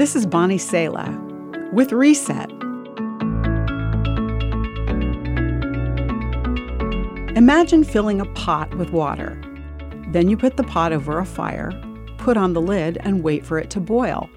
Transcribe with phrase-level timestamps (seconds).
[0.00, 1.10] This is Bonnie Sala
[1.74, 2.50] with Reset.
[7.36, 9.38] Imagine filling a pot with water.
[10.08, 11.70] Then you put the pot over a fire,
[12.16, 14.30] put on the lid, and wait for it to boil.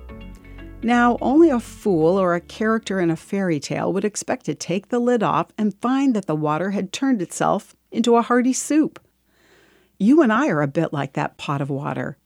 [0.81, 4.89] Now, only a fool or a character in a fairy tale would expect to take
[4.89, 8.99] the lid off and find that the water had turned itself into a hearty soup.
[9.97, 12.17] You and I are a bit like that pot of water.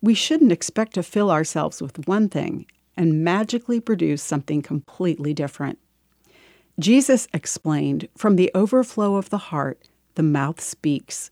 [0.00, 5.78] We shouldn't expect to fill ourselves with one thing and magically produce something completely different.
[6.78, 11.30] Jesus explained from the overflow of the heart, the mouth speaks.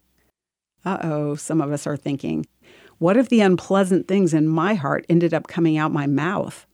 [0.85, 2.47] Uh oh, some of us are thinking,
[2.99, 6.67] what if the unpleasant things in my heart ended up coming out my mouth?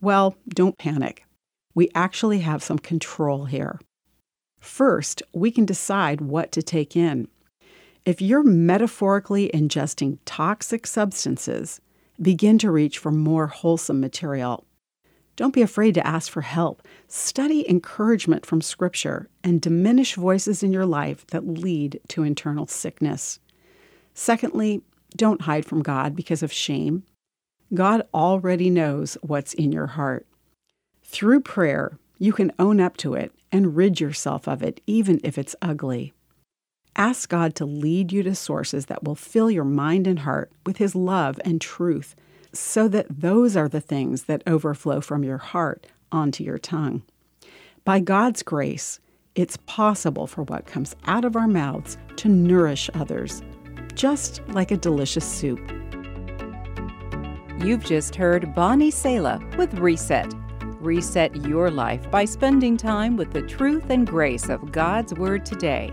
[0.00, 1.24] Well, don't panic.
[1.74, 3.80] We actually have some control here.
[4.60, 7.28] First, we can decide what to take in.
[8.04, 11.80] If you're metaphorically ingesting toxic substances,
[12.20, 14.66] begin to reach for more wholesome material.
[15.36, 16.86] Don't be afraid to ask for help.
[17.08, 23.38] Study encouragement from Scripture and diminish voices in your life that lead to internal sickness.
[24.12, 24.82] Secondly,
[25.16, 27.04] don't hide from God because of shame.
[27.72, 30.26] God already knows what's in your heart.
[31.02, 35.38] Through prayer, you can own up to it and rid yourself of it, even if
[35.38, 36.12] it's ugly.
[36.96, 40.76] Ask God to lead you to sources that will fill your mind and heart with
[40.76, 42.14] His love and truth,
[42.52, 47.02] so that those are the things that overflow from your heart onto your tongue.
[47.84, 49.00] By God's grace,
[49.34, 53.42] it's possible for what comes out of our mouths to nourish others,
[53.94, 55.60] just like a delicious soup.
[57.58, 60.32] You've just heard Bonnie Sala with Reset.
[60.80, 65.92] Reset your life by spending time with the truth and grace of God's Word today.